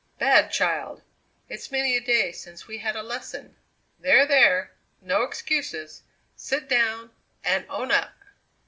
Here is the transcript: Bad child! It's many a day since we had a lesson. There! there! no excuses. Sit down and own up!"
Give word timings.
Bad 0.17 0.51
child! 0.51 1.03
It's 1.47 1.71
many 1.71 1.95
a 1.95 2.01
day 2.01 2.31
since 2.31 2.65
we 2.65 2.79
had 2.79 2.95
a 2.95 3.03
lesson. 3.03 3.55
There! 3.99 4.25
there! 4.25 4.71
no 4.99 5.21
excuses. 5.21 6.01
Sit 6.35 6.67
down 6.67 7.11
and 7.43 7.67
own 7.69 7.91
up!" 7.91 8.15